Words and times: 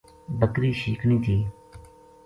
بکری 0.39 0.71
شیکنی 0.81 1.17
تھی 1.25 1.35